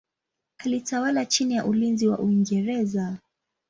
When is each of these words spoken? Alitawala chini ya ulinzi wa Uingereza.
Alitawala 0.57 1.25
chini 1.25 1.53
ya 1.55 1.65
ulinzi 1.65 2.07
wa 2.07 2.19
Uingereza. 2.19 3.17